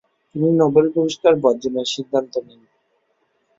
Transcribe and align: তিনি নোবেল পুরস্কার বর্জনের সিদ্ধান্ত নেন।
তিনি 0.29 0.49
নোবেল 0.59 0.85
পুরস্কার 0.95 1.33
বর্জনের 1.43 1.87
সিদ্ধান্ত 1.93 2.33
নেন। 2.45 2.61